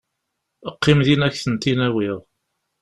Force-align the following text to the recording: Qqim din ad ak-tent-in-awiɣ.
Qqim 0.75 0.99
din 1.07 1.25
ad 1.25 1.33
ak-tent-in-awiɣ. 1.33 2.19